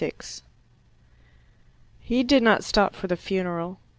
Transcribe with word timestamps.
VI 0.03 0.09
He 1.99 2.23
did 2.23 2.41
not 2.41 2.63
stop 2.63 2.95
for 2.95 3.05
the 3.05 3.15
funeral. 3.15 3.77